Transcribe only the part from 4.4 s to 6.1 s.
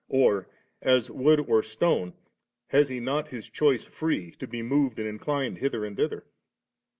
be moved and incline hither and